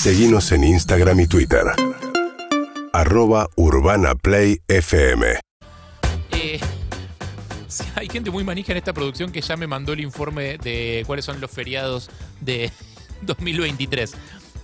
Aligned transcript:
Seguimos 0.00 0.50
en 0.52 0.64
Instagram 0.64 1.20
y 1.20 1.26
Twitter. 1.26 1.60
Arroba 2.94 3.50
Urbana 3.56 4.14
Play 4.14 4.62
FM. 4.66 5.26
Eh, 6.30 6.58
hay 7.96 8.08
gente 8.08 8.30
muy 8.30 8.42
manija 8.42 8.72
en 8.72 8.78
esta 8.78 8.94
producción 8.94 9.30
que 9.30 9.42
ya 9.42 9.58
me 9.58 9.66
mandó 9.66 9.92
el 9.92 10.00
informe 10.00 10.56
de 10.56 11.04
cuáles 11.06 11.26
son 11.26 11.38
los 11.38 11.50
feriados 11.50 12.08
de 12.40 12.72
2023. 13.20 14.14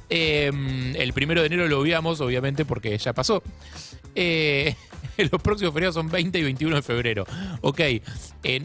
Eh, 0.08 0.94
el 0.96 1.12
primero 1.12 1.42
de 1.42 1.48
enero 1.48 1.68
lo 1.68 1.80
obviamos, 1.80 2.22
obviamente, 2.22 2.64
porque 2.64 2.96
ya 2.96 3.12
pasó. 3.12 3.42
Eh, 4.14 4.74
los 5.18 5.42
próximos 5.42 5.74
feriados 5.74 5.96
son 5.96 6.08
20 6.08 6.38
y 6.38 6.42
21 6.44 6.76
de 6.76 6.82
febrero. 6.82 7.26
Ok, 7.60 7.82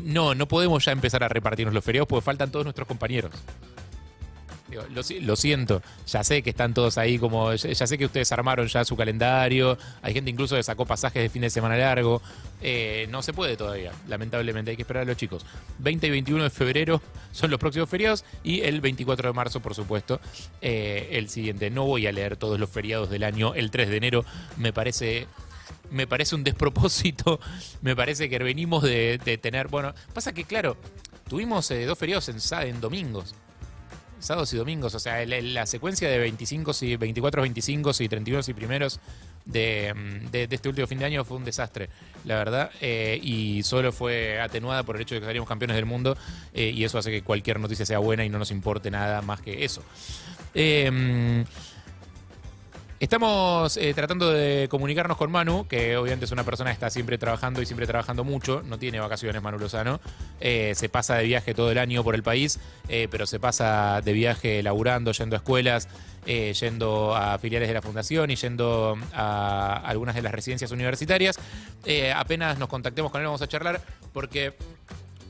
no, 0.05 0.35
no 0.35 0.47
podemos 0.47 0.85
ya 0.85 0.93
empezar 0.93 1.21
a 1.21 1.27
repartirnos 1.27 1.73
los 1.73 1.83
feriados 1.83 2.07
porque 2.07 2.23
faltan 2.23 2.49
todos 2.49 2.63
nuestros 2.63 2.87
compañeros. 2.87 3.31
Lo, 4.93 5.03
si- 5.03 5.19
lo 5.19 5.35
siento, 5.35 5.81
ya 6.07 6.23
sé 6.23 6.41
que 6.41 6.51
están 6.51 6.73
todos 6.73 6.97
ahí 6.97 7.17
como, 7.19 7.53
ya, 7.53 7.87
sé 7.87 7.97
que 7.97 8.05
ustedes 8.05 8.31
armaron 8.31 8.67
ya 8.67 8.85
su 8.85 8.95
calendario, 8.95 9.77
hay 10.01 10.13
gente 10.13 10.31
incluso 10.31 10.55
que 10.55 10.63
sacó 10.63 10.85
pasajes 10.85 11.21
de 11.21 11.29
fin 11.29 11.41
de 11.41 11.49
semana 11.49 11.75
largo, 11.77 12.21
Eh, 12.63 13.07
no 13.09 13.23
se 13.23 13.33
puede 13.33 13.57
todavía, 13.57 13.91
lamentablemente, 14.07 14.69
hay 14.71 14.77
que 14.77 14.83
esperar 14.83 15.01
a 15.03 15.05
los 15.05 15.17
chicos. 15.17 15.43
20 15.79 16.05
y 16.07 16.09
21 16.11 16.43
de 16.43 16.49
febrero 16.51 17.01
son 17.31 17.49
los 17.49 17.59
próximos 17.59 17.89
feriados 17.89 18.23
y 18.43 18.61
el 18.61 18.81
24 18.81 19.29
de 19.29 19.33
marzo, 19.33 19.59
por 19.61 19.73
supuesto, 19.73 20.19
eh, 20.61 21.09
el 21.13 21.27
siguiente. 21.29 21.71
No 21.71 21.85
voy 21.85 22.05
a 22.07 22.11
leer 22.11 22.37
todos 22.37 22.59
los 22.59 22.69
feriados 22.69 23.09
del 23.09 23.23
año, 23.23 23.55
el 23.55 23.71
3 23.71 23.89
de 23.89 23.97
enero. 23.97 24.25
Me 24.57 24.71
parece... 24.73 25.27
Me 25.89 26.07
parece 26.07 26.35
un 26.35 26.43
despropósito, 26.45 27.39
me 27.81 27.95
parece 27.97 28.29
que 28.29 28.37
venimos 28.39 28.81
de, 28.83 29.19
tener, 29.41 29.67
bueno, 29.67 29.93
pasa 30.13 30.31
que 30.31 30.45
claro, 30.45 30.77
tuvimos 31.27 31.69
eh, 31.71 31.85
dos 31.85 31.97
feriados 31.97 32.29
en, 32.29 32.37
en 32.67 32.79
domingos, 32.79 33.35
sábados 34.21 34.53
y 34.53 34.57
domingos, 34.57 34.95
o 34.95 34.99
sea, 34.99 35.21
el- 35.21 35.53
la 35.53 35.65
secuencia 35.65 36.09
de 36.09 36.17
25 36.17 36.71
y 36.81 36.95
24, 36.95 37.41
25 37.41 37.91
y 37.99 38.07
31 38.07 38.41
y 38.47 38.53
primeros 38.53 38.99
de, 39.45 39.93
mm, 39.93 40.31
de 40.31 40.47
este 40.49 40.69
último 40.69 40.87
fin 40.87 40.99
de 40.99 41.05
año 41.05 41.25
fue 41.25 41.37
un 41.37 41.43
desastre, 41.43 41.89
la 42.25 42.35
verdad, 42.35 42.71
eh, 42.79 43.19
y 43.21 43.63
solo 43.63 43.91
fue 43.91 44.39
atenuada 44.39 44.83
por 44.83 44.95
el 44.95 45.01
hecho 45.01 45.15
de 45.15 45.21
que 45.21 45.25
salimos 45.27 45.49
campeones 45.49 45.75
del 45.75 45.85
mundo 45.85 46.15
eh, 46.53 46.71
y 46.73 46.83
eso 46.83 46.97
hace 46.97 47.09
que 47.11 47.23
cualquier 47.23 47.59
noticia 47.59 47.85
sea 47.85 47.97
buena 47.99 48.23
y 48.23 48.29
no 48.29 48.37
nos 48.39 48.51
importe 48.51 48.89
nada 48.91 49.21
más 49.21 49.41
que 49.41 49.65
eso. 49.65 49.83
Eh, 50.53 50.89
mm, 50.91 51.43
Estamos 53.01 53.77
eh, 53.77 53.95
tratando 53.95 54.29
de 54.29 54.67
comunicarnos 54.69 55.17
con 55.17 55.31
Manu, 55.31 55.67
que 55.67 55.97
obviamente 55.97 56.25
es 56.25 56.31
una 56.31 56.43
persona 56.43 56.69
que 56.69 56.75
está 56.75 56.91
siempre 56.91 57.17
trabajando 57.17 57.59
y 57.59 57.65
siempre 57.65 57.87
trabajando 57.87 58.23
mucho. 58.23 58.61
No 58.61 58.77
tiene 58.77 58.99
vacaciones 58.99 59.41
Manu 59.41 59.57
Lozano. 59.57 59.99
Eh, 60.39 60.73
se 60.75 60.87
pasa 60.87 61.15
de 61.15 61.23
viaje 61.23 61.55
todo 61.55 61.71
el 61.71 61.79
año 61.79 62.03
por 62.03 62.13
el 62.13 62.21
país, 62.21 62.59
eh, 62.89 63.07
pero 63.09 63.25
se 63.25 63.39
pasa 63.39 64.01
de 64.01 64.13
viaje 64.13 64.61
laburando, 64.61 65.13
yendo 65.13 65.35
a 65.35 65.37
escuelas, 65.37 65.87
yendo 66.27 67.15
a 67.15 67.39
filiales 67.39 67.69
de 67.69 67.73
la 67.73 67.81
fundación 67.81 68.29
y 68.29 68.35
yendo 68.35 68.95
a 69.13 69.77
algunas 69.77 70.13
de 70.13 70.21
las 70.21 70.31
residencias 70.31 70.69
universitarias. 70.69 71.39
Apenas 72.15 72.59
nos 72.59 72.69
contactemos 72.69 73.11
con 73.11 73.21
él 73.21 73.25
vamos 73.25 73.41
a 73.41 73.47
charlar 73.47 73.81
porque 74.13 74.53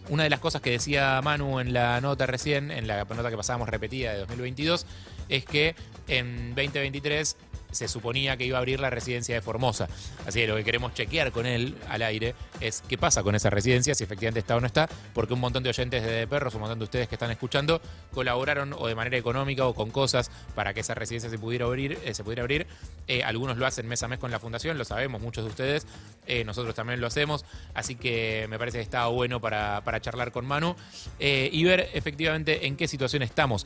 una 0.09 0.23
de 0.23 0.29
las 0.29 0.41
cosas 0.41 0.61
que 0.61 0.71
decía 0.71 1.21
Manu 1.23 1.61
en 1.61 1.71
la 1.71 2.01
nota 2.01 2.25
recién, 2.25 2.69
en 2.69 2.85
la 2.85 3.05
nota 3.05 3.29
que 3.29 3.37
pasábamos 3.37 3.69
repetida 3.69 4.11
de 4.11 4.19
2022, 4.19 4.85
es 5.29 5.45
que 5.45 5.73
en 6.09 6.53
2023 6.53 7.37
se 7.71 7.87
suponía 7.87 8.37
que 8.37 8.45
iba 8.45 8.57
a 8.57 8.59
abrir 8.59 8.79
la 8.79 8.89
residencia 8.89 9.35
de 9.35 9.41
Formosa. 9.41 9.87
Así 10.25 10.39
que 10.39 10.47
lo 10.47 10.55
que 10.55 10.63
queremos 10.63 10.93
chequear 10.93 11.31
con 11.31 11.45
él 11.45 11.75
al 11.89 12.01
aire 12.01 12.35
es 12.59 12.83
qué 12.87 12.97
pasa 12.97 13.23
con 13.23 13.35
esa 13.35 13.49
residencia, 13.49 13.95
si 13.95 14.03
efectivamente 14.03 14.39
está 14.39 14.55
o 14.55 14.59
no 14.59 14.67
está, 14.67 14.89
porque 15.13 15.33
un 15.33 15.39
montón 15.39 15.63
de 15.63 15.69
oyentes 15.69 16.03
de 16.03 16.27
Perros, 16.27 16.53
un 16.55 16.61
montón 16.61 16.79
de 16.79 16.85
ustedes 16.85 17.07
que 17.07 17.15
están 17.15 17.31
escuchando, 17.31 17.81
colaboraron 18.11 18.73
o 18.73 18.87
de 18.87 18.95
manera 18.95 19.17
económica 19.17 19.65
o 19.65 19.73
con 19.73 19.91
cosas 19.91 20.31
para 20.55 20.73
que 20.73 20.81
esa 20.81 20.93
residencia 20.93 21.29
se 21.29 21.37
pudiera 21.37 21.65
abrir. 21.65 21.97
eh, 22.03 22.13
se 22.13 22.23
pudiera 22.23 22.41
abrir. 22.43 22.67
Eh, 23.07 23.23
algunos 23.23 23.57
lo 23.57 23.65
hacen 23.65 23.87
mes 23.87 24.03
a 24.03 24.07
mes 24.07 24.19
con 24.19 24.31
la 24.31 24.39
fundación, 24.39 24.77
lo 24.77 24.85
sabemos, 24.85 25.21
muchos 25.21 25.43
de 25.43 25.49
ustedes. 25.49 25.87
Eh, 26.27 26.43
nosotros 26.43 26.75
también 26.75 27.01
lo 27.01 27.07
hacemos. 27.07 27.45
Así 27.73 27.95
que 27.95 28.45
me 28.49 28.59
parece 28.59 28.77
que 28.77 28.83
está 28.83 29.07
bueno 29.07 29.39
para, 29.39 29.81
para 29.83 29.99
charlar 30.01 30.31
con 30.31 30.45
Manu 30.45 30.75
y 31.19 31.63
ver 31.63 31.89
efectivamente 31.93 32.67
en 32.67 32.75
qué 32.75 32.87
situación 32.87 33.23
estamos. 33.23 33.65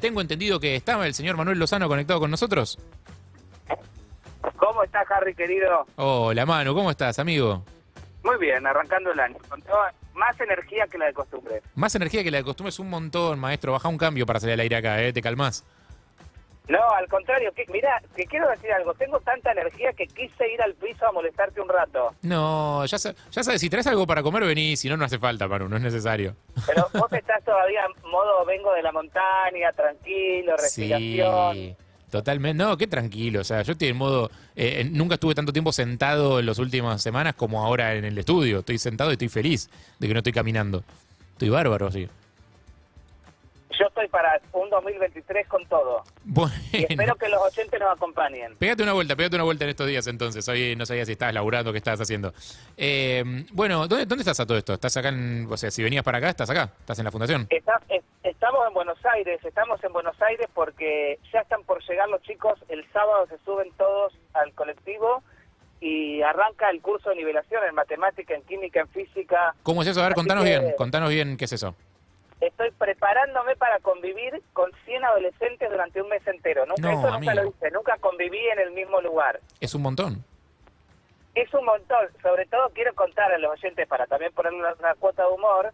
Tengo 0.00 0.20
entendido 0.20 0.60
que 0.60 0.76
estaba 0.76 1.06
el 1.06 1.14
señor 1.14 1.36
Manuel 1.36 1.58
Lozano 1.58 1.88
conectado 1.88 2.20
con 2.20 2.30
nosotros. 2.30 2.78
¿Cómo 4.56 4.82
estás, 4.82 5.10
Harry, 5.10 5.34
querido? 5.34 5.86
Hola 5.96 6.46
Manu, 6.46 6.74
¿cómo 6.74 6.90
estás, 6.90 7.18
amigo? 7.18 7.64
Muy 8.22 8.38
bien, 8.38 8.66
arrancando 8.66 9.12
el 9.12 9.20
año. 9.20 9.36
Con 9.48 9.60
toda, 9.62 9.92
más 10.14 10.38
energía 10.40 10.86
que 10.86 10.98
la 10.98 11.06
de 11.06 11.12
costumbre. 11.12 11.62
Más 11.74 11.94
energía 11.94 12.22
que 12.22 12.30
la 12.30 12.38
de 12.38 12.44
costumbre 12.44 12.70
es 12.70 12.78
un 12.78 12.88
montón, 12.88 13.38
maestro. 13.38 13.72
Baja 13.72 13.88
un 13.88 13.98
cambio 13.98 14.24
para 14.24 14.40
salir 14.40 14.54
al 14.54 14.60
aire 14.60 14.76
acá, 14.76 15.02
¿eh? 15.02 15.12
Te 15.12 15.20
calmás. 15.20 15.64
No, 16.66 16.80
al 16.96 17.06
contrario, 17.08 17.52
que, 17.52 17.66
mira, 17.70 18.00
te 18.14 18.24
quiero 18.24 18.48
decir 18.48 18.72
algo. 18.72 18.94
Tengo 18.94 19.20
tanta 19.20 19.52
energía 19.52 19.92
que 19.92 20.06
quise 20.06 20.50
ir 20.50 20.62
al 20.62 20.74
piso 20.74 21.06
a 21.06 21.12
molestarte 21.12 21.60
un 21.60 21.68
rato. 21.68 22.14
No, 22.22 22.86
ya 22.86 22.96
sabes, 22.96 23.60
si 23.60 23.68
traes 23.68 23.86
algo 23.86 24.06
para 24.06 24.22
comer, 24.22 24.44
vení. 24.44 24.74
Si 24.74 24.88
no, 24.88 24.96
no 24.96 25.04
hace 25.04 25.18
falta, 25.18 25.46
Manu, 25.46 25.68
no 25.68 25.76
es 25.76 25.82
necesario. 25.82 26.34
Pero 26.66 26.88
vos 26.94 27.12
estás 27.12 27.44
todavía 27.44 27.82
en 27.84 28.10
modo 28.10 28.46
vengo 28.46 28.72
de 28.72 28.82
la 28.82 28.92
montaña, 28.92 29.72
tranquilo, 29.72 30.56
respiración. 30.56 31.52
Sí, 31.52 31.76
totalmente. 32.14 32.62
No, 32.62 32.76
qué 32.78 32.86
tranquilo. 32.86 33.40
O 33.40 33.44
sea, 33.44 33.62
yo 33.62 33.72
estoy 33.72 33.88
en 33.88 33.96
modo. 33.96 34.30
eh, 34.56 34.88
nunca 34.90 35.14
estuve 35.14 35.34
tanto 35.34 35.52
tiempo 35.52 35.72
sentado 35.72 36.38
en 36.38 36.46
las 36.46 36.58
últimas 36.58 37.02
semanas 37.02 37.34
como 37.34 37.64
ahora 37.64 37.94
en 37.96 38.04
el 38.04 38.16
estudio. 38.16 38.60
Estoy 38.60 38.78
sentado 38.78 39.10
y 39.10 39.14
estoy 39.14 39.28
feliz 39.28 39.68
de 39.98 40.06
que 40.08 40.14
no 40.14 40.18
estoy 40.20 40.32
caminando. 40.32 40.84
Estoy 41.32 41.48
bárbaro, 41.48 41.90
sí. 41.90 42.08
Yo 43.78 43.86
estoy 43.86 44.08
para 44.08 44.40
un 44.52 44.70
2023 44.70 45.46
con 45.48 45.66
todo. 45.66 46.04
Bueno. 46.24 46.52
Y 46.72 46.84
espero 46.84 47.14
que 47.16 47.28
los 47.28 47.40
oyentes 47.42 47.80
nos 47.80 47.92
acompañen. 47.96 48.56
Pégate 48.56 48.82
una 48.82 48.92
vuelta, 48.92 49.16
pégate 49.16 49.36
una 49.36 49.44
vuelta 49.44 49.64
en 49.64 49.70
estos 49.70 49.86
días 49.86 50.06
entonces. 50.06 50.46
Hoy 50.48 50.76
no 50.76 50.86
sabía 50.86 51.04
si 51.04 51.12
estabas 51.12 51.34
laburando, 51.34 51.72
qué 51.72 51.78
estabas 51.78 52.00
haciendo. 52.00 52.32
Eh, 52.76 53.24
bueno, 53.52 53.86
¿dónde, 53.88 54.06
¿dónde 54.06 54.22
estás 54.22 54.40
a 54.40 54.46
todo 54.46 54.56
esto? 54.58 54.74
¿Estás 54.74 54.96
acá 54.96 55.08
en, 55.08 55.46
o 55.50 55.56
sea, 55.56 55.70
si 55.70 55.82
venías 55.82 56.04
para 56.04 56.18
acá, 56.18 56.28
estás 56.28 56.50
acá? 56.50 56.70
¿Estás 56.80 56.98
en 56.98 57.04
la 57.04 57.10
fundación? 57.10 57.46
Está- 57.50 57.80
es- 57.88 58.02
estamos 58.22 58.66
en 58.68 58.74
Buenos 58.74 58.98
Aires, 59.14 59.40
estamos 59.44 59.82
en 59.82 59.92
Buenos 59.92 60.20
Aires 60.22 60.48
porque 60.54 61.18
ya 61.32 61.40
están 61.40 61.62
por 61.64 61.82
llegar 61.86 62.08
los 62.08 62.22
chicos. 62.22 62.58
El 62.68 62.84
sábado 62.92 63.26
se 63.28 63.38
suben 63.44 63.70
todos 63.76 64.12
al 64.34 64.52
colectivo 64.54 65.22
y 65.80 66.22
arranca 66.22 66.70
el 66.70 66.80
curso 66.80 67.10
de 67.10 67.16
nivelación 67.16 67.62
en 67.68 67.74
matemática, 67.74 68.34
en 68.34 68.42
química, 68.42 68.80
en 68.80 68.88
física. 68.88 69.54
¿Cómo 69.62 69.82
es 69.82 69.88
eso? 69.88 70.00
A 70.00 70.04
ver, 70.04 70.12
Así 70.12 70.20
contanos 70.20 70.44
que- 70.44 70.50
bien, 70.58 70.72
contanos 70.76 71.10
bien 71.10 71.36
qué 71.36 71.44
es 71.44 71.52
eso. 71.52 71.74
Estoy 72.40 72.70
preparándome 72.72 73.56
para 73.56 73.78
convivir 73.80 74.42
con 74.52 74.70
100 74.84 75.04
adolescentes 75.04 75.70
durante 75.70 76.02
un 76.02 76.08
mes 76.08 76.26
entero. 76.26 76.66
Nunca, 76.66 76.82
No, 76.82 76.88
eso 76.90 77.00
nunca 77.02 77.14
amigo. 77.16 77.34
lo 77.34 77.48
hice, 77.48 77.70
nunca 77.70 77.96
conviví 77.98 78.38
en 78.52 78.58
el 78.58 78.72
mismo 78.72 79.00
lugar. 79.00 79.40
Es 79.60 79.74
un 79.74 79.82
montón. 79.82 80.24
Es 81.34 81.52
un 81.54 81.64
montón, 81.64 82.08
sobre 82.22 82.46
todo 82.46 82.70
quiero 82.74 82.94
contar 82.94 83.32
a 83.32 83.38
los 83.38 83.50
oyentes 83.52 83.88
para 83.88 84.06
también 84.06 84.32
ponerle 84.32 84.58
una, 84.60 84.74
una 84.74 84.94
cuota 84.94 85.22
de 85.26 85.32
humor. 85.32 85.72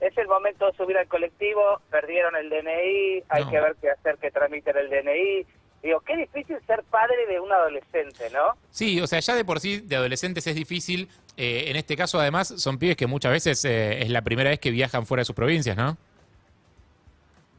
Es 0.00 0.16
el 0.18 0.28
momento 0.28 0.66
de 0.66 0.72
subir 0.76 0.96
al 0.98 1.08
colectivo, 1.08 1.80
perdieron 1.90 2.34
el 2.36 2.48
DNI, 2.48 3.24
hay 3.28 3.44
No. 3.44 3.50
que 3.50 3.60
ver 3.60 3.76
qué 3.80 3.90
hacer 3.90 4.16
que 4.18 4.30
tramiten 4.30 4.76
el 4.76 4.88
DNI. 4.88 5.46
Digo, 5.82 6.00
qué 6.00 6.14
difícil 6.14 6.58
ser 6.66 6.82
padre 6.84 7.26
de 7.26 7.40
un 7.40 7.50
adolescente, 7.50 8.28
¿no? 8.30 8.54
Sí, 8.70 9.00
o 9.00 9.06
sea, 9.06 9.20
ya 9.20 9.34
de 9.34 9.44
por 9.44 9.60
sí 9.60 9.80
de 9.80 9.96
adolescentes 9.96 10.46
es 10.46 10.54
difícil. 10.54 11.08
Eh, 11.38 11.64
en 11.68 11.76
este 11.76 11.96
caso, 11.96 12.20
además, 12.20 12.48
son 12.48 12.78
pibes 12.78 12.96
que 12.96 13.06
muchas 13.06 13.32
veces 13.32 13.64
eh, 13.64 14.02
es 14.02 14.10
la 14.10 14.20
primera 14.20 14.50
vez 14.50 14.60
que 14.60 14.70
viajan 14.70 15.06
fuera 15.06 15.22
de 15.22 15.24
sus 15.24 15.34
provincias, 15.34 15.76
¿no? 15.76 15.96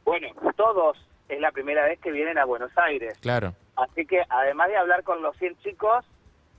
Bueno, 0.04 0.28
todos 0.56 0.96
es 1.28 1.40
la 1.40 1.50
primera 1.50 1.84
vez 1.84 1.98
que 1.98 2.12
vienen 2.12 2.38
a 2.38 2.44
Buenos 2.44 2.70
Aires. 2.76 3.18
Claro. 3.20 3.54
Así 3.74 4.06
que 4.06 4.22
además 4.28 4.68
de 4.68 4.76
hablar 4.76 5.02
con 5.02 5.20
los 5.22 5.36
100 5.38 5.58
chicos, 5.58 6.04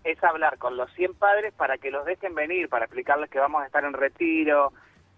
es 0.04 0.22
hablar 0.22 0.58
con 0.58 0.76
los 0.76 0.92
100 0.94 1.14
padres 1.14 1.54
para 1.54 1.78
que 1.78 1.92
los 1.92 2.06
dejen 2.06 2.36
venir, 2.36 2.68
para 2.68 2.86
explicarles 2.86 3.30
que 3.30 3.40
vamos 3.40 3.64
a 3.64 3.68
estar 3.68 3.86
en 3.86 3.94
retiro, 3.94 4.74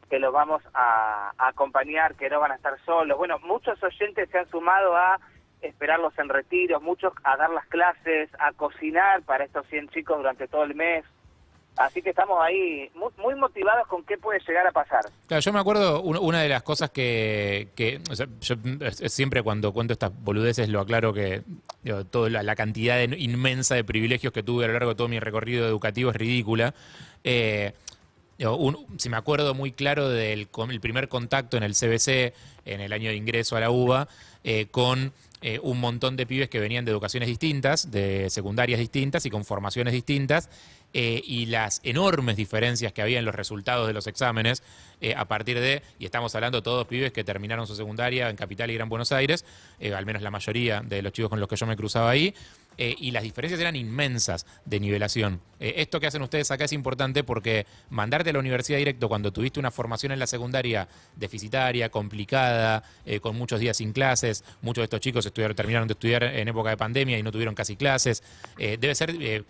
que 0.09 0.19
los 0.19 0.31
vamos 0.31 0.61
a, 0.75 1.31
a 1.37 1.47
acompañar, 1.47 2.13
que 2.15 2.29
no 2.29 2.39
van 2.39 2.51
a 2.51 2.55
estar 2.55 2.77
solos. 2.85 3.17
Bueno, 3.17 3.39
muchos 3.39 3.81
oyentes 3.81 4.29
se 4.29 4.37
han 4.37 4.49
sumado 4.49 4.95
a 4.95 5.19
esperarlos 5.67 6.17
en 6.19 6.29
retiros, 6.29 6.81
muchos 6.81 7.13
a 7.23 7.35
dar 7.37 7.49
las 7.49 7.65
clases, 7.67 8.29
a 8.39 8.51
cocinar 8.53 9.21
para 9.23 9.43
estos 9.45 9.65
100 9.67 9.89
chicos 9.89 10.17
durante 10.17 10.47
todo 10.47 10.63
el 10.63 10.75
mes. 10.75 11.03
Así 11.77 12.01
que 12.01 12.11
estamos 12.11 12.39
ahí 12.41 12.89
muy, 12.95 13.09
muy 13.17 13.35
motivados 13.35 13.85
con 13.87 14.05
qué 14.05 14.17
puede 14.17 14.39
llegar 14.47 14.65
a 14.65 14.71
pasar. 14.71 15.01
Claro, 15.27 15.41
yo 15.41 15.51
me 15.51 15.59
acuerdo 15.59 16.01
un- 16.01 16.17
una 16.17 16.41
de 16.41 16.47
las 16.47 16.63
cosas 16.63 16.89
que, 16.89 17.67
que 17.75 17.99
o 18.09 18.15
sea, 18.15 18.27
yo 18.39 18.55
siempre 19.09 19.43
cuando 19.43 19.73
cuento 19.73 19.91
estas 19.91 20.11
boludeces 20.23 20.69
lo 20.69 20.79
aclaro 20.79 21.11
que 21.13 21.41
digo, 21.83 22.05
toda 22.05 22.29
la, 22.29 22.55
cantidad 22.55 23.01
inmensa 23.01 23.75
de 23.75 23.83
privilegios 23.83 24.31
que 24.31 24.41
tuve 24.41 24.63
a 24.63 24.67
lo 24.67 24.73
largo 24.73 24.91
de 24.91 24.95
todo 24.95 25.09
mi 25.09 25.19
recorrido 25.19 25.67
educativo 25.67 26.11
es 26.11 26.15
ridícula. 26.15 26.73
Eh, 27.25 27.73
si 28.97 29.09
me 29.09 29.17
acuerdo 29.17 29.53
muy 29.53 29.71
claro 29.71 30.09
del 30.09 30.49
el 30.69 30.79
primer 30.81 31.07
contacto 31.07 31.57
en 31.57 31.63
el 31.63 31.73
CBC 31.73 32.33
en 32.65 32.81
el 32.81 32.91
año 32.91 33.09
de 33.09 33.15
ingreso 33.15 33.55
a 33.55 33.59
la 33.59 33.69
UBA 33.69 34.07
eh, 34.43 34.67
con 34.69 35.11
eh, 35.41 35.59
un 35.63 35.79
montón 35.79 36.15
de 36.17 36.27
pibes 36.27 36.49
que 36.49 36.59
venían 36.59 36.85
de 36.85 36.91
educaciones 36.91 37.27
distintas, 37.27 37.89
de 37.89 38.29
secundarias 38.29 38.79
distintas 38.79 39.25
y 39.25 39.31
con 39.31 39.43
formaciones 39.43 39.91
distintas, 39.91 40.49
eh, 40.93 41.19
y 41.25 41.47
las 41.47 41.81
enormes 41.83 42.35
diferencias 42.35 42.93
que 42.93 43.01
había 43.01 43.17
en 43.17 43.25
los 43.25 43.33
resultados 43.33 43.87
de 43.87 43.93
los 43.93 44.05
exámenes 44.05 44.61
a 45.17 45.25
partir 45.25 45.59
de, 45.59 45.83
y 45.99 46.05
estamos 46.05 46.33
hablando 46.35 46.63
todos 46.63 46.87
pibes 46.87 47.11
que 47.11 47.23
terminaron 47.23 47.67
su 47.67 47.75
secundaria 47.75 48.29
en 48.29 48.35
Capital 48.35 48.71
y 48.71 48.75
Gran 48.75 48.87
Buenos 48.87 49.11
Aires, 49.11 49.45
al 49.95 50.05
menos 50.05 50.21
la 50.21 50.31
mayoría 50.31 50.81
de 50.81 51.01
los 51.01 51.11
chicos 51.11 51.29
con 51.29 51.39
los 51.39 51.49
que 51.49 51.57
yo 51.57 51.67
me 51.67 51.75
cruzaba 51.75 52.09
ahí, 52.09 52.33
eh, 52.77 52.95
y 52.97 53.11
las 53.11 53.23
diferencias 53.23 53.59
eran 53.59 53.75
inmensas 53.75 54.45
de 54.65 54.79
nivelación. 54.79 55.41
Eh, 55.59 55.75
esto 55.77 55.99
que 55.99 56.07
hacen 56.07 56.21
ustedes 56.21 56.51
acá 56.51 56.65
es 56.65 56.73
importante 56.73 57.23
porque 57.23 57.65
mandarte 57.89 58.29
a 58.29 58.33
la 58.33 58.39
universidad 58.39 58.77
directo 58.77 59.07
cuando 59.07 59.31
tuviste 59.31 59.59
una 59.59 59.71
formación 59.71 60.11
en 60.11 60.19
la 60.19 60.27
secundaria 60.27 60.87
deficitaria, 61.15 61.89
complicada, 61.89 62.83
eh, 63.05 63.19
con 63.19 63.37
muchos 63.37 63.59
días 63.59 63.77
sin 63.77 63.93
clases, 63.93 64.43
muchos 64.61 64.81
de 64.81 64.85
estos 64.85 64.99
chicos 64.99 65.25
estudiaron, 65.25 65.55
terminaron 65.55 65.87
de 65.87 65.93
estudiar 65.93 66.23
en 66.23 66.47
época 66.47 66.69
de 66.69 66.77
pandemia 66.77 67.17
y 67.17 67.23
no 67.23 67.31
tuvieron 67.31 67.55
casi 67.55 67.75
clases, 67.75 68.23
debe 68.57 68.95
ser 68.95 69.45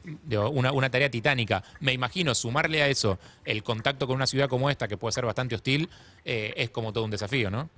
una, 0.52 0.72
una 0.72 0.90
tarea 0.90 1.10
titánica. 1.10 1.64
Me 1.80 1.94
imagino 1.94 2.36
sumarle 2.36 2.82
a 2.82 2.88
eso 2.88 3.20
el 3.44 3.64
contacto 3.64 4.08
con 4.08 4.16
una 4.16 4.28
ciudad 4.28 4.48
como 4.48 4.70
esta, 4.70 4.88
que 4.88 4.98
puede 4.98 5.14
ser 5.14 5.26
bastante 5.26 5.56
hostil, 5.56 5.90
es 6.24 6.70
como 6.70 6.94
todo 6.94 7.04
un 7.06 7.12
desafío, 7.12 7.50
¿no? 7.50 7.70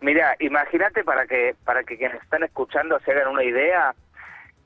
Mira, 0.00 0.36
imagínate 0.40 1.04
para 1.04 1.26
que 1.26 1.54
para 1.64 1.82
que 1.82 1.96
quienes 1.96 2.22
están 2.22 2.42
escuchando 2.42 2.98
se 3.00 3.12
hagan 3.12 3.28
una 3.28 3.44
idea, 3.44 3.94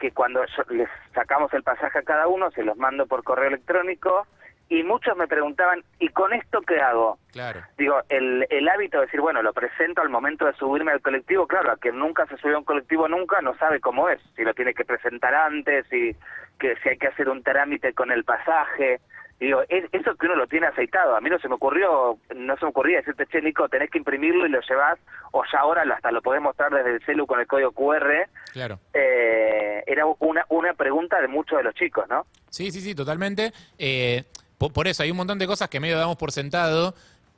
que 0.00 0.10
cuando 0.10 0.42
les 0.70 0.88
sacamos 1.14 1.52
el 1.54 1.62
pasaje 1.62 1.98
a 1.98 2.02
cada 2.02 2.26
uno, 2.26 2.50
se 2.50 2.64
los 2.64 2.76
mando 2.76 3.06
por 3.06 3.22
correo 3.22 3.48
electrónico 3.48 4.26
y 4.70 4.84
muchos 4.84 5.16
me 5.16 5.26
preguntaban, 5.26 5.82
¿y 5.98 6.08
con 6.08 6.32
esto 6.32 6.60
qué 6.62 6.80
hago? 6.80 7.18
Claro. 7.32 7.60
Digo, 7.76 8.00
el, 8.08 8.46
el 8.50 8.68
hábito 8.68 8.98
de 8.98 9.06
decir, 9.06 9.20
bueno, 9.20 9.42
lo 9.42 9.52
presento 9.52 10.00
al 10.00 10.08
momento 10.08 10.46
de 10.46 10.52
subirme 10.54 10.92
al 10.92 11.02
colectivo, 11.02 11.46
claro, 11.48 11.72
a 11.72 11.76
quien 11.76 11.98
nunca 11.98 12.24
se 12.26 12.36
subió 12.36 12.56
a 12.56 12.58
un 12.60 12.64
colectivo 12.64 13.08
nunca 13.08 13.40
no 13.42 13.56
sabe 13.56 13.80
cómo 13.80 14.08
es, 14.08 14.20
si 14.36 14.42
lo 14.42 14.54
tiene 14.54 14.72
que 14.72 14.84
presentar 14.84 15.34
antes, 15.34 15.86
si, 15.90 16.14
que, 16.58 16.76
si 16.76 16.88
hay 16.88 16.98
que 16.98 17.08
hacer 17.08 17.28
un 17.28 17.42
trámite 17.42 17.92
con 17.94 18.12
el 18.12 18.22
pasaje, 18.22 19.00
Digo, 19.40 19.62
es, 19.70 19.86
eso 19.92 20.14
que 20.16 20.26
uno 20.26 20.36
lo 20.36 20.46
tiene 20.46 20.66
aceitado. 20.66 21.16
A 21.16 21.20
mí 21.22 21.30
no 21.30 21.38
se 21.38 21.48
me 21.48 21.54
ocurrió, 21.54 22.18
no 22.36 22.56
se 22.58 22.64
me 22.66 22.68
ocurría 22.68 22.98
decirte, 22.98 23.26
che, 23.26 23.40
Nico, 23.40 23.70
tenés 23.70 23.90
que 23.90 23.96
imprimirlo 23.96 24.46
y 24.46 24.50
lo 24.50 24.60
llevas, 24.60 24.98
o 25.32 25.42
ya 25.50 25.60
ahora 25.60 25.82
hasta 25.94 26.10
lo 26.10 26.20
podés 26.20 26.42
mostrar 26.42 26.70
desde 26.70 26.96
el 26.96 27.04
celu 27.06 27.26
con 27.26 27.40
el 27.40 27.46
código 27.46 27.72
QR. 27.72 28.28
Claro. 28.52 28.78
Eh, 28.92 29.82
era 29.86 30.04
una, 30.18 30.44
una 30.50 30.74
pregunta 30.74 31.22
de 31.22 31.28
muchos 31.28 31.56
de 31.56 31.64
los 31.64 31.74
chicos, 31.74 32.04
¿no? 32.10 32.26
Sí, 32.50 32.70
sí, 32.70 32.82
sí, 32.82 32.94
totalmente. 32.94 33.50
Eh, 33.78 34.24
por, 34.58 34.86
eso 34.86 35.02
hay 35.02 35.10
un 35.10 35.16
montón 35.16 35.38
de 35.38 35.46
cosas 35.46 35.70
que 35.70 35.80
medio 35.80 35.98
damos 35.98 36.18
por 36.18 36.32
sentado. 36.32 36.94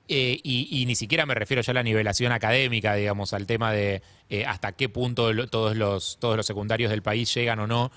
Eh, 0.08 0.40
y, 0.42 0.84
ni 0.86 0.96
siquiera 0.96 1.24
me 1.24 1.34
refiero 1.34 1.62
ya 1.62 1.70
a 1.70 1.74
la 1.74 1.84
nivelación 1.84 2.32
académica, 2.32 2.94
digamos, 2.94 3.32
al 3.32 3.46
tema 3.46 3.72
de 3.72 4.02
hasta 4.46 4.72
qué 4.72 4.88
punto 4.88 5.30
todos, 5.46 5.76
los, 5.76 6.18
todos 6.18 6.36
los 6.36 6.44
secundarios 6.44 6.90
del 6.90 7.02
país 7.02 7.32
llegan 7.32 7.60
o 7.60 7.66
no 7.68 7.92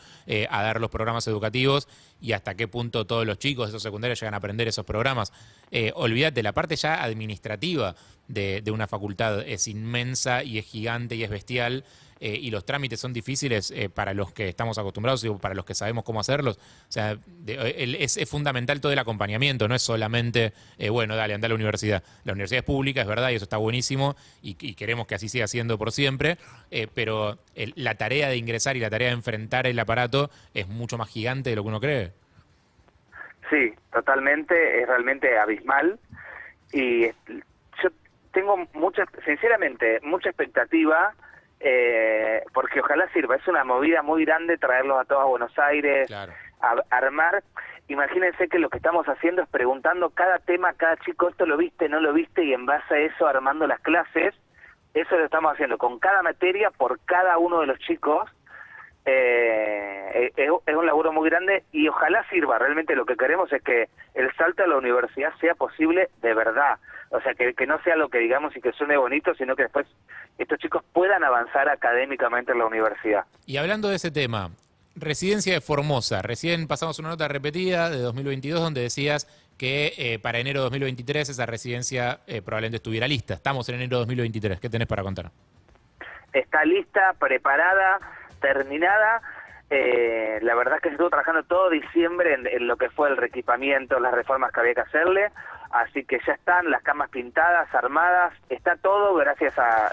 a 0.49 0.63
dar 0.63 0.79
los 0.79 0.91
programas 0.91 1.27
educativos, 1.27 1.87
y 2.21 2.31
hasta 2.33 2.56
qué 2.56 2.67
punto 2.67 3.06
todos 3.06 3.25
los 3.25 3.38
chicos 3.38 3.67
de 3.67 3.69
esos 3.69 3.83
secundarios 3.83 4.19
llegan 4.19 4.33
a 4.33 4.38
aprender 4.38 4.67
esos 4.67 4.85
programas. 4.85 5.31
Eh, 5.71 5.91
olvídate, 5.95 6.41
la 6.44 6.53
parte 6.53 6.75
ya 6.75 7.03
administrativa 7.03 7.95
de, 8.27 8.63
una 8.71 8.88
facultad 8.88 9.41
es 9.41 9.67
inmensa 9.67 10.44
y 10.44 10.57
es 10.57 10.65
gigante 10.65 11.15
y 11.15 11.23
es 11.23 11.29
bestial. 11.29 11.83
Eh, 12.21 12.39
y 12.41 12.50
los 12.50 12.65
trámites 12.65 13.01
son 13.01 13.12
difíciles 13.12 13.71
eh, 13.71 13.89
para 13.89 14.13
los 14.13 14.31
que 14.31 14.47
estamos 14.47 14.77
acostumbrados 14.77 15.21
y 15.25 15.29
para 15.31 15.53
los 15.53 15.65
que 15.65 15.75
sabemos 15.75 16.06
cómo 16.06 16.21
hacerlos. 16.21 16.56
O 16.56 16.91
sea, 16.91 17.19
es, 17.45 18.17
fundamental 18.29 18.79
todo 18.79 18.94
el 18.94 19.00
acompañamiento, 19.00 19.67
no 19.67 19.75
es 19.75 19.81
solamente, 19.81 20.53
bueno, 20.89 21.17
dale, 21.17 21.33
anda 21.33 21.47
a 21.47 21.50
la 21.50 21.56
universidad. 21.56 22.03
La 22.23 22.31
universidad 22.31 22.59
es 22.59 22.65
pública, 22.65 23.01
es 23.01 23.07
verdad, 23.07 23.31
y 23.31 23.35
eso 23.35 23.44
está 23.44 23.57
buenísimo, 23.57 24.15
y, 24.41 24.53
queremos 24.53 25.07
que 25.07 25.15
así 25.15 25.27
siga 25.27 25.47
siendo 25.47 25.77
por 25.77 25.91
siempre, 25.91 26.38
pero 26.94 27.38
la 27.75 27.95
tarea 27.95 28.29
de 28.29 28.38
ingresar 28.38 28.77
y 28.77 28.79
la 28.79 28.89
tarea 28.89 29.09
de 29.09 29.15
enfrentar 29.15 29.67
el 29.67 29.77
aparato 29.77 30.31
es 30.53 30.69
mucho 30.69 30.97
más 30.97 31.09
gigante 31.09 31.50
de 31.50 31.57
lo 31.57 31.63
que 31.63 31.67
uno 31.67 31.81
cree. 31.81 32.13
Sí, 33.50 33.74
totalmente, 33.92 34.81
es 34.81 34.88
realmente 34.88 35.38
abismal 35.38 36.00
y 36.71 37.07
yo 37.07 37.89
tengo 38.31 38.57
mucha, 38.74 39.06
sinceramente, 39.24 40.00
mucha 40.01 40.30
expectativa 40.30 41.13
eh, 41.59 42.44
porque 42.53 42.80
ojalá 42.80 43.07
sirva, 43.13 43.36
es 43.36 43.47
una 43.47 43.63
movida 43.63 44.01
muy 44.01 44.25
grande 44.25 44.57
traerlos 44.57 45.00
a 45.00 45.06
todos 45.06 45.21
a 45.21 45.25
Buenos 45.25 45.59
Aires, 45.59 46.12
a, 46.12 46.75
armar, 46.89 47.44
imagínense 47.88 48.47
que 48.47 48.59
lo 48.59 48.69
que 48.69 48.77
estamos 48.77 49.07
haciendo 49.07 49.44
es 49.44 49.50
preguntando 49.50 50.09
cada 50.09 50.39
tema, 50.39 50.74
cada 50.74 50.98
chico, 50.98 51.30
esto 51.30 51.45
lo 51.45 51.57
viste, 51.57 51.88
no 51.88 52.00
lo 52.00 52.13
viste 52.13 52.44
y 52.44 52.53
en 52.53 52.65
base 52.65 52.94
a 52.94 53.00
eso 53.00 53.27
armando 53.27 53.68
las 53.68 53.80
clases, 53.81 54.33
eso 54.94 55.18
lo 55.18 55.25
estamos 55.25 55.53
haciendo 55.53 55.77
con 55.77 56.00
cada 56.00 56.21
materia 56.24 56.71
por 56.71 57.00
cada 57.06 57.38
uno 57.38 57.62
de 57.62 57.68
los 57.68 57.80
chicos 57.80 58.30
eh, 59.05 60.31
es, 60.35 60.49
un 60.49 60.85
laburo 60.85 61.13
muy 61.13 61.29
grande 61.29 61.63
y 61.71 61.87
ojalá 61.87 62.27
sirva. 62.29 62.57
Realmente 62.57 62.95
lo 62.95 63.05
que 63.05 63.15
queremos 63.15 63.51
es 63.53 63.61
que 63.61 63.89
el 64.13 64.33
salto 64.35 64.63
a 64.63 64.67
la 64.67 64.77
universidad 64.77 65.33
sea 65.39 65.55
posible 65.55 66.09
de 66.21 66.33
verdad. 66.33 66.79
O 67.09 67.21
sea, 67.21 67.33
que, 67.33 67.53
que 67.53 67.67
no 67.67 67.81
sea 67.83 67.95
lo 67.95 68.09
que 68.09 68.17
digamos 68.17 68.55
y 68.57 68.61
que 68.61 68.71
suene 68.73 68.97
bonito, 68.97 69.33
sino 69.35 69.55
que 69.55 69.63
después 69.63 69.87
estos 70.37 70.59
chicos 70.59 70.83
puedan 70.91 71.23
avanzar 71.23 71.69
académicamente 71.69 72.51
en 72.51 72.59
la 72.59 72.65
universidad. 72.65 73.25
Y 73.45 73.57
hablando 73.57 73.89
de 73.89 73.97
ese 73.97 74.11
tema, 74.11 74.49
residencia 74.95 75.53
de 75.53 75.61
Formosa. 75.61 76.21
Recién 76.21 76.67
pasamos 76.67 76.99
una 76.99 77.09
nota 77.09 77.27
repetida 77.27 77.89
de 77.89 77.99
2022 77.99 78.59
donde 78.59 78.81
decías 78.81 79.27
que 79.57 79.93
eh, 79.97 80.19
para 80.19 80.39
enero 80.39 80.61
de 80.61 80.63
2023 80.65 81.29
esa 81.29 81.45
residencia 81.45 82.21
eh, 82.27 82.41
probablemente 82.41 82.77
estuviera 82.77 83.07
lista. 83.07 83.35
Estamos 83.35 83.69
en 83.69 83.75
enero 83.75 83.97
de 83.97 84.01
2023. 84.01 84.59
¿Qué 84.59 84.69
tenés 84.69 84.87
para 84.87 85.03
contar? 85.03 85.31
Está 86.33 86.65
lista, 86.65 87.13
preparada 87.17 87.99
terminada. 88.39 89.21
Eh, 89.69 90.39
la 90.41 90.53
verdad 90.55 90.75
es 90.75 90.81
que 90.81 90.89
estuvo 90.89 91.09
trabajando 91.09 91.43
todo 91.43 91.69
diciembre 91.69 92.35
en, 92.35 92.67
lo 92.67 92.77
que 92.77 92.89
fue 92.89 93.09
el 93.09 93.17
reequipamiento, 93.17 93.99
las 93.99 94.13
reformas 94.13 94.51
que 94.51 94.59
había 94.59 94.75
que 94.75 94.81
hacerle, 94.81 95.31
así 95.71 96.05
que 96.05 96.19
ya 96.25 96.33
están 96.33 96.69
las 96.69 96.83
camas 96.83 97.09
pintadas, 97.09 97.73
armadas, 97.73 98.33
está 98.49 98.75
todo 98.75 99.15
gracias 99.15 99.57
a 99.57 99.91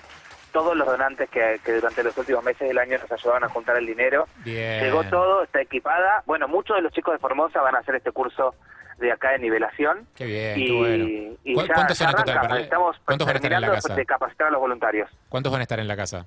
todos 0.52 0.76
los 0.76 0.86
donantes 0.86 1.30
que, 1.30 1.58
durante 1.64 2.04
los 2.04 2.16
últimos 2.18 2.44
meses 2.44 2.68
del 2.68 2.78
año 2.78 2.98
nos 2.98 3.10
ayudaban 3.10 3.44
a 3.44 3.48
juntar 3.48 3.76
el 3.76 3.86
dinero. 3.86 4.26
Llegó 4.44 5.02
todo, 5.04 5.42
está 5.44 5.62
equipada. 5.62 6.22
Bueno, 6.26 6.46
muchos 6.46 6.76
de 6.76 6.82
los 6.82 6.92
chicos 6.92 7.14
de 7.14 7.18
Formosa 7.18 7.62
van 7.62 7.74
a 7.74 7.78
hacer 7.78 7.94
este 7.94 8.12
curso 8.12 8.54
de 8.98 9.10
acá 9.10 9.30
de 9.30 9.38
nivelación. 9.38 10.06
Qué 10.14 10.26
bien, 10.26 10.60
y, 10.60 10.66
qué 10.66 11.54
bueno. 11.54 11.74
¿Cuántos 11.74 11.96
son 11.96 12.08
en 12.10 12.16
total? 12.16 12.60
Estamos 12.60 12.96
¿Cuántos 13.04 13.26
van 13.26 13.36
a 13.36 13.38
estar 13.38 13.52
en 13.52 13.60
la 13.62 13.70
casa? 13.70 13.94
de 13.94 14.06
capacitar 14.06 14.46
a 14.48 14.50
los 14.50 14.60
voluntarios. 14.60 15.10
¿Cuántos 15.30 15.50
van 15.50 15.60
a 15.60 15.62
estar 15.62 15.80
en 15.80 15.88
la 15.88 15.96
casa? 15.96 16.26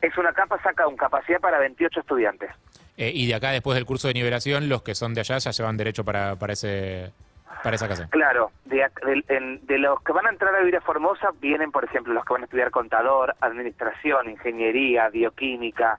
Es 0.00 0.16
una 0.16 0.32
capa, 0.32 0.60
saca 0.62 0.86
un 0.86 0.96
capacidad 0.96 1.40
para 1.40 1.58
28 1.58 2.00
estudiantes. 2.00 2.50
Eh, 2.96 3.12
y 3.14 3.26
de 3.26 3.34
acá, 3.34 3.50
después 3.50 3.76
del 3.76 3.86
curso 3.86 4.08
de 4.08 4.14
nivelación, 4.14 4.68
los 4.68 4.82
que 4.82 4.94
son 4.94 5.14
de 5.14 5.20
allá 5.20 5.38
ya 5.38 5.50
llevan 5.50 5.76
derecho 5.76 6.04
para, 6.04 6.36
para, 6.36 6.52
ese, 6.52 7.12
para 7.62 7.76
esa 7.76 7.88
casa. 7.88 8.08
Claro, 8.10 8.50
de, 8.64 8.84
de, 9.62 9.78
los 9.78 10.02
que 10.02 10.12
van 10.12 10.26
a 10.26 10.30
entrar 10.30 10.54
a 10.54 10.58
vivir 10.58 10.76
a 10.76 10.80
Formosa, 10.80 11.28
vienen, 11.40 11.70
por 11.70 11.84
ejemplo, 11.84 12.12
los 12.12 12.24
que 12.24 12.32
van 12.32 12.42
a 12.42 12.44
estudiar 12.46 12.70
contador, 12.70 13.36
administración, 13.40 14.30
ingeniería, 14.30 15.08
bioquímica, 15.10 15.98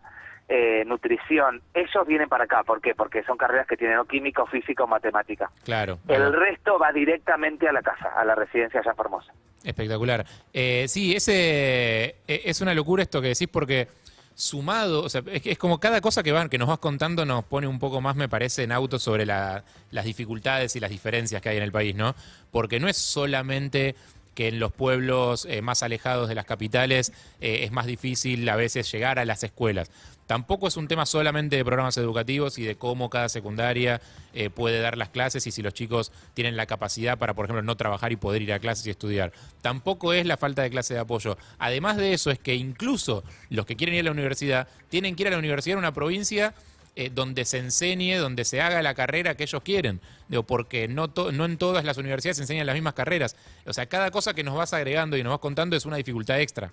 eh, 0.49 0.83
nutrición. 0.85 1.61
Ellos 1.73 2.07
vienen 2.07 2.27
para 2.27 2.45
acá, 2.45 2.63
¿por 2.63 2.81
qué? 2.81 2.95
Porque 2.95 3.23
son 3.23 3.37
carreras 3.37 3.67
que 3.67 3.77
tienen 3.77 3.97
o 3.99 4.05
química, 4.05 4.41
o 4.41 4.47
física 4.47 4.83
o 4.83 4.87
matemática. 4.87 5.49
Claro. 5.63 5.99
El 6.07 6.33
resto 6.33 6.79
va 6.79 6.91
directamente 6.91 7.69
a 7.69 7.71
la 7.71 7.81
casa, 7.81 8.09
a 8.15 8.25
la 8.25 8.35
residencia 8.35 8.79
allá 8.79 8.91
en 8.91 8.97
Formosa. 8.97 9.31
Espectacular. 9.63 10.25
Eh, 10.53 10.85
sí, 10.87 11.15
ese 11.15 12.15
e, 12.27 12.41
es 12.45 12.61
una 12.61 12.73
locura 12.73 13.03
esto 13.03 13.21
que 13.21 13.29
decís 13.29 13.47
porque 13.51 13.87
sumado, 14.33 15.03
o 15.03 15.09
sea, 15.09 15.21
es, 15.27 15.57
como 15.57 15.81
cada 15.81 15.99
cosa 15.99 16.23
que, 16.23 16.31
van, 16.31 16.47
que 16.47 16.57
nos 16.57 16.69
vas 16.69 16.79
contando 16.79 17.25
nos 17.25 17.43
pone 17.43 17.67
un 17.67 17.77
poco 17.77 17.99
más, 17.99 18.15
me 18.15 18.29
parece, 18.29 18.63
en 18.63 18.71
auto 18.71 18.97
sobre 18.97 19.25
las 19.25 19.63
dificultades 20.05 20.77
y 20.77 20.79
las 20.79 20.89
diferencias 20.89 21.41
que 21.41 21.49
hay 21.49 21.57
en 21.57 21.63
el 21.63 21.73
país, 21.73 21.93
¿no? 21.93 22.15
Porque 22.49 22.79
no 22.79 22.87
es 22.87 22.95
solamente 22.95 23.95
que 24.39 24.47
en 24.47 24.57
los 24.57 24.71
pueblos 24.71 25.45
eh, 25.49 25.61
más 25.61 25.83
alejados 25.83 26.29
de 26.29 26.33
las 26.33 26.45
capitales 26.45 27.11
eh, 27.41 27.65
es 27.65 27.73
más 27.73 27.85
difícil 27.85 28.47
a 28.47 28.55
veces 28.55 28.89
llegar 28.89 29.19
a 29.19 29.25
las 29.25 29.43
escuelas. 29.43 29.91
Tampoco 30.27 30.69
es 30.69 30.77
un 30.77 30.87
tema 30.87 31.05
solamente 31.05 31.57
de 31.57 31.65
programas 31.65 31.97
educativos 31.97 32.57
y 32.57 32.63
de 32.63 32.77
cómo 32.77 33.09
cada 33.09 33.27
secundaria 33.27 33.99
eh, 34.33 34.49
puede 34.49 34.79
dar 34.79 34.97
las 34.97 35.09
clases 35.09 35.45
y 35.45 35.51
si 35.51 35.61
los 35.61 35.73
chicos 35.73 36.13
tienen 36.35 36.55
la 36.55 36.67
capacidad 36.67 37.17
para, 37.17 37.33
por 37.33 37.47
ejemplo, 37.47 37.63
no 37.63 37.75
trabajar 37.75 38.13
y 38.13 38.15
poder 38.15 38.41
ir 38.41 38.53
a 38.53 38.59
clases 38.59 38.87
y 38.87 38.91
estudiar. 38.91 39.33
Tampoco 39.61 40.13
es 40.13 40.25
la 40.25 40.37
falta 40.37 40.61
de 40.61 40.69
clase 40.69 40.93
de 40.93 41.01
apoyo. 41.01 41.37
Además 41.57 41.97
de 41.97 42.13
eso, 42.13 42.31
es 42.31 42.39
que 42.39 42.55
incluso 42.55 43.25
los 43.49 43.65
que 43.65 43.75
quieren 43.75 43.95
ir 43.95 44.01
a 44.01 44.05
la 44.05 44.11
universidad 44.11 44.69
tienen 44.87 45.17
que 45.17 45.23
ir 45.23 45.27
a 45.27 45.31
la 45.31 45.37
universidad 45.37 45.73
en 45.73 45.79
una 45.79 45.93
provincia 45.93 46.53
eh, 46.99 47.09
donde 47.09 47.45
se 47.45 47.59
enseñe, 47.59 48.17
donde 48.17 48.43
se 48.43 48.61
haga 48.61 48.81
la 48.81 48.93
carrera 48.93 49.35
que 49.35 49.43
ellos 49.43 49.61
quieren. 49.63 50.01
Digo, 50.27 50.43
porque 50.43 50.87
no, 50.87 51.07
no 51.31 51.45
en 51.45 51.57
todas 51.57 51.85
las 51.85 51.97
universidades 51.97 52.37
se 52.37 52.43
enseñan 52.43 52.65
las 52.65 52.75
mismas 52.75 52.93
carreras. 52.93 53.35
O 53.65 53.73
sea, 53.73 53.85
cada 53.85 54.11
cosa 54.11 54.33
que 54.33 54.43
nos 54.43 54.55
vas 54.55 54.73
agregando 54.73 55.15
y 55.15 55.23
nos 55.23 55.31
vas 55.31 55.39
contando 55.39 55.75
es 55.75 55.85
una 55.85 55.97
dificultad 55.97 56.39
extra 56.39 56.71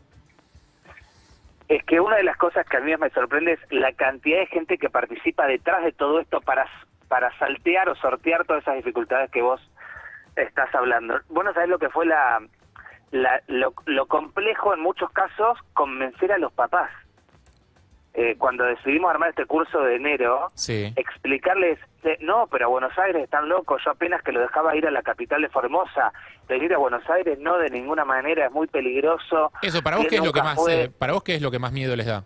es 1.69 1.83
que 1.85 1.99
una 2.01 2.17
de 2.17 2.23
las 2.23 2.37
cosas 2.37 2.65
que 2.69 2.77
a 2.77 2.81
mí 2.81 2.97
me 2.97 3.11
sorprende 3.11 3.55
es 3.55 3.61
la 3.71 3.93
cantidad 3.93 4.39
de 4.39 4.47
gente 4.47 4.79
que 4.79 4.89
participa 4.89 5.47
detrás 5.47 5.83
de 5.83 5.91
todo 5.93 6.21
esto 6.21 6.41
para, 6.41 6.65
para 7.09 7.37
saltear 7.39 7.89
o 7.89 7.97
sortear 7.97 8.45
todas 8.45 8.63
esas 8.63 8.77
dificultades 8.77 9.31
que 9.31 9.43
vos 9.43 9.61
estás 10.37 10.73
hablando. 10.75 11.19
Bueno, 11.29 11.53
sabés 11.55 11.69
lo 11.69 11.79
que 11.79 11.89
fue 11.89 12.07
la, 12.07 12.41
lo, 13.47 14.07
complejo 14.07 14.75
en 14.75 14.81
muchos 14.81 15.11
casos 15.11 15.59
convencer 15.73 16.33
a 16.33 16.39
los 16.39 16.53
papás. 16.53 16.91
Eh, 18.19 18.35
cuando 18.39 18.65
decidimos 18.65 19.11
armar 19.11 19.29
este 19.31 19.45
curso 19.47 19.79
de 19.83 19.97
enero, 19.97 20.51
Sí. 20.55 20.93
explicarles, 20.97 21.79
de, 22.03 22.17
no, 22.21 22.47
pero 22.51 22.65
a 22.65 22.69
Buenos 22.69 22.99
Aires 22.99 23.23
están 23.25 23.49
locos, 23.49 23.83
yo 23.85 23.91
apenas 23.91 24.23
que 24.23 24.33
lo 24.33 24.41
dejaba 24.41 24.75
ir 24.75 24.87
a 24.87 24.91
la 24.91 25.03
capital 25.03 25.43
de 25.43 25.49
Formosa, 25.51 26.13
venir 26.49 26.73
a 26.75 26.79
Buenos 26.79 27.09
Aires 27.11 27.39
no 27.39 27.59
de 27.59 27.69
ninguna 27.69 28.05
manera, 28.07 28.47
es 28.47 28.53
muy 28.53 28.67
peligroso. 28.69 29.53
Eso, 29.63 29.83
para 29.83 29.99
vos, 29.99 30.07
¿qué 30.09 30.17
es 30.17 30.25
lo 30.25 30.33
que 30.33 30.43
más, 30.43 30.55
fue. 30.55 30.85
eh, 30.85 30.89
para 30.89 31.13
vos 31.13 31.23
qué 31.23 31.35
es 31.35 31.43
lo 31.43 31.51
que 31.51 31.59
más 31.59 31.73
miedo 31.73 31.95
les 31.95 32.07
da 32.07 32.25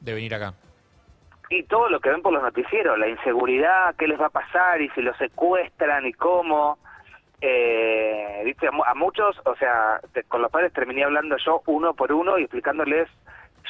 de 0.00 0.12
venir 0.14 0.34
acá? 0.34 0.52
Y 1.48 1.64
todo 1.64 1.88
lo 1.88 1.98
que 1.98 2.10
ven 2.10 2.22
por 2.22 2.32
los 2.32 2.42
noticieros, 2.42 2.96
la 2.98 3.08
inseguridad, 3.08 3.94
qué 3.98 4.06
les 4.06 4.20
va 4.20 4.26
a 4.26 4.30
pasar 4.30 4.80
y 4.82 4.88
si 4.90 5.00
los 5.02 5.16
secuestran 5.16 6.06
y 6.06 6.12
cómo. 6.12 6.78
Eh, 7.40 8.42
viste, 8.44 8.68
a, 8.68 8.70
mu- 8.70 8.84
a 8.84 8.94
muchos, 8.94 9.34
o 9.46 9.56
sea, 9.56 9.98
te- 10.12 10.24
con 10.24 10.42
los 10.42 10.50
padres 10.50 10.72
terminé 10.74 11.04
hablando 11.04 11.36
yo 11.44 11.62
uno 11.66 11.94
por 11.94 12.12
uno 12.12 12.38
y 12.38 12.42
explicándoles, 12.42 13.08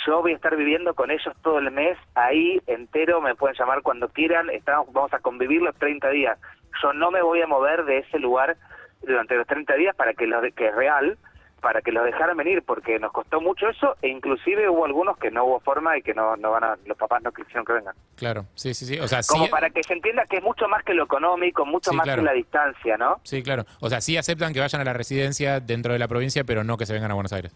yo 0.06 0.22
voy 0.22 0.32
a 0.32 0.36
estar 0.36 0.56
viviendo 0.56 0.94
con 0.94 1.10
ellos 1.10 1.34
todo 1.42 1.58
el 1.58 1.70
mes, 1.70 1.96
ahí 2.14 2.60
entero, 2.66 3.20
me 3.20 3.34
pueden 3.34 3.56
llamar 3.58 3.82
cuando 3.82 4.08
quieran, 4.08 4.50
estamos, 4.50 4.92
vamos 4.92 5.12
a 5.14 5.18
convivir 5.18 5.62
los 5.62 5.74
30 5.76 6.08
días. 6.10 6.38
Yo 6.82 6.92
no 6.92 7.10
me 7.10 7.22
voy 7.22 7.42
a 7.42 7.46
mover 7.46 7.84
de 7.84 7.98
ese 7.98 8.18
lugar 8.18 8.56
durante 9.02 9.34
los 9.36 9.46
30 9.46 9.74
días 9.74 9.94
para 9.96 10.14
que 10.14 10.26
los 10.26 10.42
de- 10.42 10.52
que 10.52 10.68
es 10.68 10.74
real, 10.74 11.18
para 11.60 11.82
que 11.82 11.92
los 11.92 12.04
dejaran 12.04 12.38
venir, 12.38 12.62
porque 12.62 12.98
nos 12.98 13.12
costó 13.12 13.38
mucho 13.40 13.68
eso 13.68 13.94
e 14.00 14.08
inclusive 14.08 14.66
hubo 14.70 14.86
algunos 14.86 15.18
que 15.18 15.30
no 15.30 15.44
hubo 15.44 15.60
forma 15.60 15.98
y 15.98 16.02
que 16.02 16.14
no, 16.14 16.34
no 16.36 16.52
van 16.52 16.64
a, 16.64 16.78
los 16.86 16.96
papás 16.96 17.22
no 17.22 17.32
quisieron 17.32 17.66
que 17.66 17.74
vengan. 17.74 17.94
Claro, 18.16 18.46
sí, 18.54 18.72
sí, 18.72 18.86
sí. 18.86 18.98
O 18.98 19.06
sea, 19.06 19.20
Como 19.28 19.44
sí, 19.44 19.50
para 19.50 19.68
que 19.68 19.82
se 19.82 19.92
entienda 19.92 20.24
que 20.24 20.38
es 20.38 20.42
mucho 20.42 20.68
más 20.68 20.82
que 20.84 20.94
lo 20.94 21.04
económico, 21.04 21.66
mucho 21.66 21.90
Sí, 21.90 21.96
más 21.96 22.04
claro. 22.04 22.22
que 22.22 22.26
la 22.26 22.32
distancia, 22.32 22.96
¿no? 22.96 23.20
sí, 23.24 23.42
claro. 23.42 23.64
O 23.80 23.90
sea, 23.90 24.00
sí 24.00 24.16
aceptan 24.16 24.54
que 24.54 24.60
vayan 24.60 24.80
a 24.80 24.84
la 24.84 24.94
residencia 24.94 25.60
dentro 25.60 25.92
de 25.92 25.98
la 25.98 26.08
provincia, 26.08 26.44
pero 26.44 26.64
no 26.64 26.78
que 26.78 26.86
se 26.86 26.94
vengan 26.94 27.10
a 27.10 27.14
Buenos 27.14 27.32
Aires. 27.34 27.54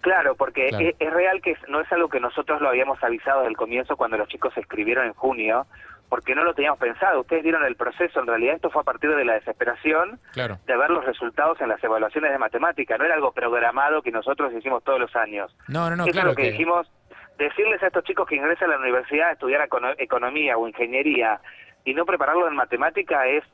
Claro, 0.00 0.34
porque 0.34 0.68
Claro. 0.68 0.86
Es, 0.88 0.94
es 0.98 1.12
real 1.12 1.40
que 1.42 1.56
no 1.68 1.80
es 1.80 1.92
algo 1.92 2.08
que 2.08 2.20
nosotros 2.20 2.60
lo 2.60 2.68
habíamos 2.68 3.02
avisado 3.02 3.40
desde 3.40 3.50
el 3.50 3.56
comienzo 3.56 3.96
cuando 3.96 4.16
los 4.16 4.28
chicos 4.28 4.54
se 4.54 4.60
escribieron 4.60 5.06
en 5.06 5.12
junio, 5.14 5.66
porque 6.08 6.34
no 6.34 6.42
lo 6.42 6.54
teníamos 6.54 6.78
pensado. 6.80 7.20
Ustedes 7.20 7.42
vieron 7.42 7.64
el 7.64 7.76
proceso, 7.76 8.18
en 8.20 8.26
realidad 8.26 8.54
esto 8.56 8.70
fue 8.70 8.80
a 8.82 8.84
partir 8.84 9.14
de 9.14 9.24
la 9.24 9.34
desesperación 9.34 10.18
Claro. 10.32 10.58
de 10.66 10.76
ver 10.76 10.90
los 10.90 11.04
resultados 11.04 11.60
en 11.60 11.68
las 11.68 11.82
evaluaciones 11.84 12.32
de 12.32 12.38
matemática. 12.38 12.96
No 12.98 13.04
era 13.04 13.14
algo 13.14 13.32
programado 13.32 14.02
que 14.02 14.10
nosotros 14.10 14.52
hicimos 14.54 14.82
todos 14.84 14.98
los 14.98 15.14
años. 15.14 15.54
No, 15.68 15.88
no, 15.90 15.96
no, 15.96 16.04
Eso 16.04 16.12
claro 16.12 16.30
es 16.30 16.32
lo 16.32 16.36
que, 16.36 16.42
que... 16.44 16.50
dijimos, 16.52 16.90
decirles 17.38 17.82
a 17.82 17.86
estos 17.88 18.04
chicos 18.04 18.26
que 18.26 18.36
ingresan 18.36 18.68
a 18.70 18.74
la 18.74 18.80
universidad 18.80 19.28
a 19.28 19.32
estudiar 19.32 19.68
econo- 19.68 19.94
economía 19.98 20.56
o 20.58 20.66
ingeniería 20.66 21.40
y 21.84 21.94
no 21.94 22.04
prepararlos 22.04 22.48
en 22.48 22.56
matemática 22.56 23.26
es 23.26 23.44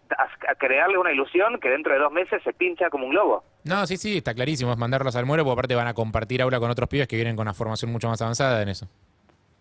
crearle 0.58 0.98
una 0.98 1.12
ilusión 1.12 1.58
que 1.60 1.70
dentro 1.70 1.92
de 1.92 1.98
dos 1.98 2.12
meses 2.12 2.42
se 2.42 2.52
pincha 2.52 2.90
como 2.90 3.06
un 3.06 3.12
globo. 3.12 3.44
No, 3.64 3.86
sí, 3.86 3.96
sí, 3.96 4.18
está 4.18 4.34
clarísimo, 4.34 4.72
es 4.72 4.78
mandarlos 4.78 5.16
al 5.16 5.26
muero, 5.26 5.44
porque 5.44 5.58
aparte 5.60 5.74
van 5.74 5.86
a 5.86 5.94
compartir 5.94 6.42
aula 6.42 6.58
con 6.58 6.70
otros 6.70 6.88
pibes 6.88 7.08
que 7.08 7.16
vienen 7.16 7.36
con 7.36 7.44
una 7.44 7.54
formación 7.54 7.92
mucho 7.92 8.08
más 8.08 8.20
avanzada 8.22 8.62
en 8.62 8.68
eso. 8.68 8.88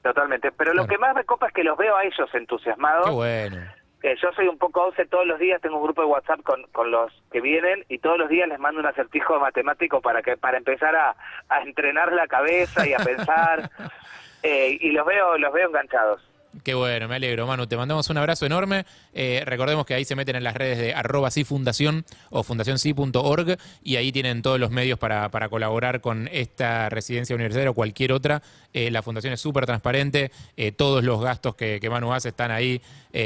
Totalmente. 0.01 0.51
Pero 0.51 0.73
lo 0.73 0.85
que 0.85 0.99
más 0.99 1.15
me 1.15 1.23
copa 1.23 1.47
es 1.47 1.53
que 1.53 1.63
los 1.63 1.77
veo 1.77 1.95
a 1.97 2.03
ellos 2.03 2.29
entusiasmados. 2.33 3.07
Qué 3.07 3.11
bueno. 3.11 3.57
que 3.99 4.15
yo 4.21 4.31
soy 4.33 4.47
un 4.47 4.59
poco 4.59 4.83
once 4.83 5.05
todos 5.07 5.25
los 5.25 5.39
días, 5.39 5.59
tengo 5.61 5.77
un 5.77 5.83
grupo 5.83 6.01
de 6.01 6.07
WhatsApp 6.07 6.41
con, 6.43 6.61
con 6.71 6.91
los 6.91 7.11
que 7.31 7.41
vienen 7.41 7.83
y 7.89 7.97
todos 7.97 8.19
los 8.19 8.29
días 8.29 8.47
les 8.47 8.59
mando 8.59 8.79
un 8.79 8.85
acertijo 8.85 9.39
matemático 9.39 10.01
para 10.01 10.21
que 10.21 10.37
para 10.37 10.59
empezar 10.59 10.95
a, 10.95 11.15
a 11.49 11.61
entrenar 11.63 12.13
la 12.13 12.27
cabeza 12.27 12.87
y 12.87 12.93
a 12.93 12.97
pensar 12.97 13.71
eh, 14.43 14.77
y 14.79 14.91
los 14.91 15.07
veo 15.07 15.39
los 15.39 15.51
veo 15.51 15.69
enganchados. 15.69 16.21
Qué 16.63 16.73
bueno, 16.73 17.07
me 17.07 17.15
alegro, 17.15 17.45
Manu. 17.47 17.67
Te 17.67 17.77
mandamos 17.77 18.09
un 18.09 18.17
abrazo 18.17 18.45
enorme. 18.45 18.85
Eh, 19.13 19.43
recordemos 19.45 19.85
que 19.85 19.93
ahí 19.93 20.05
se 20.05 20.15
meten 20.15 20.35
en 20.35 20.43
las 20.43 20.55
redes 20.55 20.77
de 20.77 20.93
arroba 20.93 21.29
sí 21.31 21.43
fundación 21.43 22.05
o 22.29 22.43
fundacionsi.org 22.43 23.57
y 23.83 23.95
ahí 23.97 24.11
tienen 24.11 24.41
todos 24.41 24.59
los 24.59 24.71
medios 24.71 24.97
para, 24.97 25.29
para 25.29 25.49
colaborar 25.49 26.01
con 26.01 26.29
esta 26.31 26.89
residencia 26.89 27.35
universitaria 27.35 27.69
o 27.71 27.73
cualquier 27.73 28.13
otra. 28.13 28.41
Eh, 28.73 28.89
la 28.91 29.01
fundación 29.01 29.33
es 29.33 29.41
súper 29.41 29.65
transparente, 29.65 30.31
eh, 30.57 30.71
todos 30.71 31.03
los 31.03 31.21
gastos 31.21 31.55
que, 31.55 31.79
que 31.79 31.89
Manu 31.89 32.13
hace 32.13 32.29
están 32.29 32.51
ahí, 32.51 32.81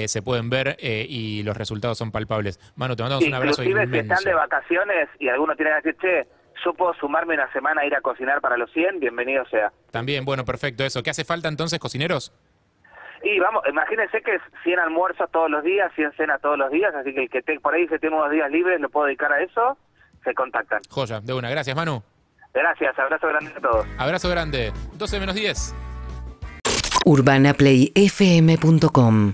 se 0.06 0.22
pueden 0.22 0.52
ver 0.52 0.78
y 0.80 1.42
los 1.42 1.58
resultados 1.58 1.98
son 1.98 2.12
palpables. 2.12 2.60
Manu, 2.76 2.96
te 2.96 3.02
mandamos 3.02 3.26
un 3.26 3.34
abrazo 3.34 3.64
Inclusive 3.64 3.82
si 3.82 3.88
inmenso. 3.88 4.14
están 4.14 4.24
de 4.24 4.34
vacaciones 4.36 5.10
y 5.20 5.30
alguno 5.30 5.56
tiene 5.56 5.72
que 5.72 5.76
decir, 5.90 5.98
che, 6.00 6.28
yo 6.64 6.74
puedo 6.74 6.94
sumarme 6.96 7.34
una 7.34 7.52
semana 7.52 7.82
a 7.82 7.86
ir 7.88 7.96
a 7.96 8.02
cocinar 8.02 8.40
para 8.40 8.56
los 8.56 8.72
100, 8.72 9.00
bienvenido 9.00 9.46
sea. 9.50 9.72
También, 9.92 10.26
bueno, 10.26 10.46
perfecto 10.46 10.84
eso. 10.84 11.02
¿Qué 11.02 11.10
hace 11.10 11.26
falta 11.26 11.48
entonces, 11.48 11.80
cocineros? 11.80 12.32
Y 13.24 13.40
vamos, 13.40 13.64
imagínense 13.70 14.22
que 14.22 14.36
es 14.36 14.42
100 14.64 14.80
almuerzos 14.80 15.30
todos 15.32 15.50
los 15.50 15.64
días, 15.64 15.92
100 15.96 16.14
cenas 16.14 16.42
todos 16.42 16.58
los 16.58 16.72
días, 16.72 16.94
así 16.96 17.14
que 17.14 17.24
el 17.24 17.30
que 17.30 17.42
te, 17.42 17.60
por 17.60 17.74
ahí 17.74 17.86
se 17.88 18.00
tiene 18.00 18.16
unos 18.16 18.32
días 18.32 18.50
libres, 18.50 18.80
lo 18.80 18.90
puedo 18.90 19.08
dedicar 19.08 19.32
a 19.32 19.42
eso, 19.42 19.78
se 20.24 20.34
contactan. 20.34 20.82
Joya, 20.90 21.20
de 21.20 21.34
una. 21.34 21.50
Gracias, 21.50 21.76
Manu. 21.76 22.02
Gracias, 22.54 22.98
abrazo 22.98 23.28
grande 23.28 23.52
a 23.56 23.60
todos. 23.60 23.86
Abrazo 23.98 24.30
grande. 24.30 24.72
12 24.94 25.20
menos 25.20 25.36
10. 25.36 25.76
urbanaplayfm.com 27.06 29.34